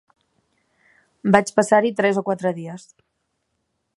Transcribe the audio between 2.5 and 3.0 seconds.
dies